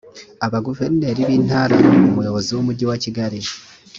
[0.45, 1.75] abaguverineri b intara
[2.09, 3.39] umuyobozi w umujyi wa kigali